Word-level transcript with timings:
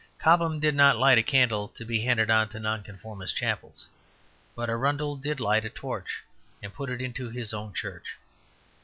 Cobham 0.17 0.59
did 0.59 0.73
not 0.73 0.97
light 0.97 1.19
a 1.19 1.21
candle 1.21 1.67
to 1.67 1.85
be 1.85 2.01
handed 2.01 2.31
on 2.31 2.49
to 2.49 2.59
Nonconformist 2.59 3.35
chapels; 3.35 3.85
but 4.55 4.67
Arundel 4.67 5.15
did 5.15 5.39
light 5.39 5.63
a 5.63 5.69
torch, 5.69 6.23
and 6.63 6.73
put 6.73 6.89
it 6.89 7.13
to 7.13 7.29
his 7.29 7.53
own 7.53 7.71
church. 7.71 8.15